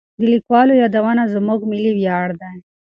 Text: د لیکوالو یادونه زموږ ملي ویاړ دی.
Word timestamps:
د 0.19 0.21
لیکوالو 0.33 0.73
یادونه 0.83 1.23
زموږ 1.33 1.59
ملي 1.71 1.91
ویاړ 1.95 2.27
دی. 2.41 2.55